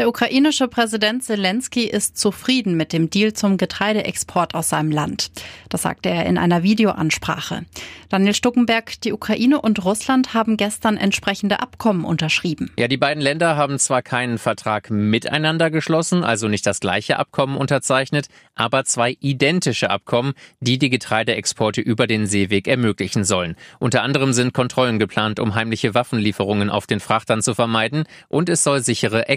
Der 0.00 0.08
ukrainische 0.08 0.66
Präsident 0.66 1.22
Zelensky 1.22 1.84
ist 1.84 2.16
zufrieden 2.16 2.74
mit 2.74 2.94
dem 2.94 3.10
Deal 3.10 3.34
zum 3.34 3.58
Getreideexport 3.58 4.54
aus 4.54 4.70
seinem 4.70 4.90
Land. 4.90 5.30
Das 5.68 5.82
sagte 5.82 6.08
er 6.08 6.24
in 6.24 6.38
einer 6.38 6.62
Videoansprache. 6.62 7.66
Daniel 8.08 8.34
Stuckenberg, 8.34 8.98
die 9.02 9.12
Ukraine 9.12 9.60
und 9.60 9.84
Russland 9.84 10.32
haben 10.32 10.56
gestern 10.56 10.96
entsprechende 10.96 11.60
Abkommen 11.60 12.06
unterschrieben. 12.06 12.70
Ja, 12.78 12.88
die 12.88 12.96
beiden 12.96 13.22
Länder 13.22 13.56
haben 13.56 13.78
zwar 13.78 14.00
keinen 14.00 14.38
Vertrag 14.38 14.88
miteinander 14.88 15.70
geschlossen, 15.70 16.24
also 16.24 16.48
nicht 16.48 16.66
das 16.66 16.80
gleiche 16.80 17.18
Abkommen 17.18 17.58
unterzeichnet, 17.58 18.28
aber 18.54 18.86
zwei 18.86 19.18
identische 19.20 19.90
Abkommen, 19.90 20.32
die 20.60 20.78
die 20.78 20.88
Getreideexporte 20.88 21.82
über 21.82 22.06
den 22.06 22.26
Seeweg 22.26 22.68
ermöglichen 22.68 23.24
sollen. 23.24 23.54
Unter 23.78 24.02
anderem 24.02 24.32
sind 24.32 24.54
Kontrollen 24.54 24.98
geplant, 24.98 25.38
um 25.38 25.54
heimliche 25.54 25.92
Waffenlieferungen 25.92 26.70
auf 26.70 26.86
den 26.86 27.00
Frachtern 27.00 27.42
zu 27.42 27.54
vermeiden 27.54 28.04
und 28.28 28.48
es 28.48 28.64
soll 28.64 28.80
sichere 28.80 29.28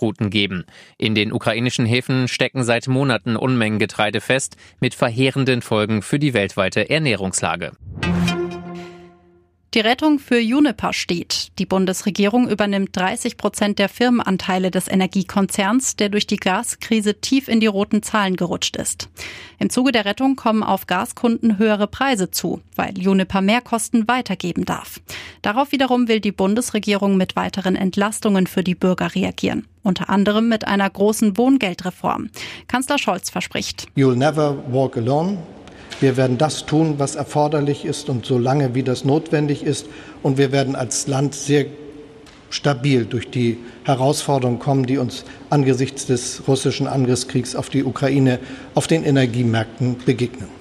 Exportrouten 0.00 0.30
geben. 0.30 0.64
In 0.96 1.14
den 1.14 1.32
ukrainischen 1.32 1.86
Häfen 1.86 2.28
stecken 2.28 2.64
seit 2.64 2.88
Monaten 2.88 3.36
Unmengen 3.36 3.78
Getreide 3.78 4.20
fest, 4.20 4.56
mit 4.80 4.94
verheerenden 4.94 5.62
Folgen 5.62 6.02
für 6.02 6.18
die 6.18 6.32
weltweite 6.34 6.88
Ernährungslage. 6.88 7.72
Die 9.72 9.78
Rettung 9.78 10.18
für 10.18 10.40
Juniper 10.40 10.92
steht. 10.92 11.52
Die 11.60 11.64
Bundesregierung 11.64 12.48
übernimmt 12.48 12.96
30 12.96 13.36
Prozent 13.36 13.78
der 13.78 13.88
Firmenanteile 13.88 14.72
des 14.72 14.88
Energiekonzerns, 14.88 15.94
der 15.94 16.08
durch 16.08 16.26
die 16.26 16.38
Gaskrise 16.38 17.20
tief 17.20 17.46
in 17.46 17.60
die 17.60 17.68
roten 17.68 18.02
Zahlen 18.02 18.34
gerutscht 18.34 18.74
ist. 18.74 19.08
Im 19.60 19.70
Zuge 19.70 19.92
der 19.92 20.06
Rettung 20.06 20.34
kommen 20.34 20.64
auf 20.64 20.88
Gaskunden 20.88 21.56
höhere 21.58 21.86
Preise 21.86 22.32
zu, 22.32 22.60
weil 22.74 22.98
Juniper 22.98 23.42
Mehrkosten 23.42 24.08
weitergeben 24.08 24.64
darf. 24.64 25.00
Darauf 25.40 25.70
wiederum 25.70 26.08
will 26.08 26.18
die 26.18 26.32
Bundesregierung 26.32 27.16
mit 27.16 27.36
weiteren 27.36 27.76
Entlastungen 27.76 28.48
für 28.48 28.64
die 28.64 28.74
Bürger 28.74 29.14
reagieren. 29.14 29.68
Unter 29.84 30.10
anderem 30.10 30.48
mit 30.48 30.66
einer 30.66 30.90
großen 30.90 31.36
Wohngeldreform. 31.36 32.30
Kanzler 32.66 32.98
Scholz 32.98 33.30
verspricht. 33.30 33.86
You'll 33.96 34.16
never 34.16 34.56
walk 34.72 34.96
alone. 34.96 35.38
Wir 36.00 36.16
werden 36.16 36.38
das 36.38 36.64
tun, 36.64 36.94
was 36.96 37.14
erforderlich 37.14 37.84
ist 37.84 38.08
und 38.08 38.24
so 38.24 38.38
lange, 38.38 38.74
wie 38.74 38.82
das 38.82 39.04
notwendig 39.04 39.62
ist. 39.62 39.86
Und 40.22 40.38
wir 40.38 40.50
werden 40.50 40.74
als 40.74 41.06
Land 41.06 41.34
sehr 41.34 41.66
stabil 42.48 43.04
durch 43.04 43.30
die 43.30 43.58
Herausforderungen 43.84 44.58
kommen, 44.58 44.86
die 44.86 44.98
uns 44.98 45.24
angesichts 45.50 46.06
des 46.06 46.42
russischen 46.48 46.86
Angriffskriegs 46.86 47.54
auf 47.54 47.68
die 47.68 47.84
Ukraine 47.84 48.38
auf 48.74 48.86
den 48.86 49.04
Energiemärkten 49.04 49.96
begegnen. 50.04 50.59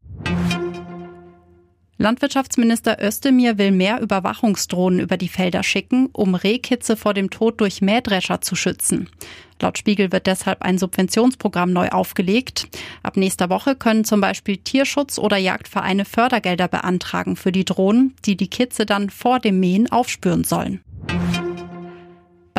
Landwirtschaftsminister 2.01 3.03
Özdemir 3.03 3.57
will 3.57 3.71
mehr 3.71 3.99
Überwachungsdrohnen 3.99 5.01
über 5.01 5.17
die 5.17 5.27
Felder 5.27 5.63
schicken, 5.63 6.07
um 6.13 6.33
Rehkitze 6.33 6.95
vor 6.95 7.13
dem 7.13 7.29
Tod 7.29 7.59
durch 7.59 7.81
Mähdrescher 7.81 8.39
zu 8.39 8.55
schützen. 8.55 9.09
Laut 9.61 9.77
Spiegel 9.77 10.13
wird 10.13 10.25
deshalb 10.25 10.61
ein 10.61 10.77
Subventionsprogramm 10.77 11.73
neu 11.73 11.89
aufgelegt. 11.89 12.69
Ab 13.03 13.17
nächster 13.17 13.49
Woche 13.49 13.75
können 13.75 14.05
zum 14.05 14.21
Beispiel 14.21 14.55
Tierschutz- 14.55 15.19
oder 15.19 15.35
Jagdvereine 15.35 16.05
Fördergelder 16.05 16.69
beantragen 16.69 17.35
für 17.35 17.51
die 17.51 17.65
Drohnen, 17.65 18.15
die 18.25 18.37
die 18.37 18.49
Kitze 18.49 18.85
dann 18.85 19.09
vor 19.09 19.39
dem 19.39 19.59
Mähen 19.59 19.91
aufspüren 19.91 20.45
sollen. 20.45 20.81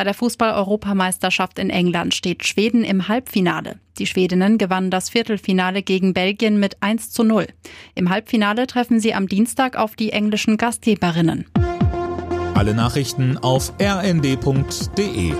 Bei 0.00 0.04
der 0.04 0.14
Fußball-Europameisterschaft 0.14 1.58
in 1.58 1.68
England 1.68 2.14
steht 2.14 2.46
Schweden 2.46 2.84
im 2.84 3.08
Halbfinale. 3.08 3.80
Die 3.98 4.06
Schwedinnen 4.06 4.56
gewannen 4.56 4.90
das 4.90 5.10
Viertelfinale 5.10 5.82
gegen 5.82 6.14
Belgien 6.14 6.58
mit 6.58 6.82
1 6.82 7.10
zu 7.10 7.22
0. 7.22 7.48
Im 7.94 8.08
Halbfinale 8.08 8.66
treffen 8.66 8.98
sie 8.98 9.12
am 9.12 9.28
Dienstag 9.28 9.76
auf 9.76 9.96
die 9.96 10.12
englischen 10.12 10.56
Gastgeberinnen. 10.56 11.44
Alle 12.54 12.72
Nachrichten 12.72 13.36
auf 13.36 13.74
rnd.de 13.78 15.34